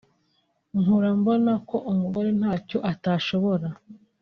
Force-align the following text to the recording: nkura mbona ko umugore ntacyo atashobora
nkura 0.79 1.09
mbona 1.19 1.53
ko 1.69 1.77
umugore 1.91 2.29
ntacyo 2.39 2.77
atashobora 2.91 3.67